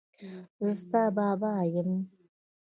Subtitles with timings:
[0.59, 1.91] زه ستا بابا یم.